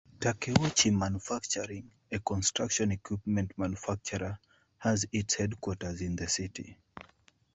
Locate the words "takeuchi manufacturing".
0.19-1.85